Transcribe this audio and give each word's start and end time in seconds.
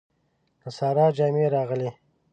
د 0.61 0.63
سارا 0.77 1.05
جامې 1.17 1.45
راغلې. 1.55 1.89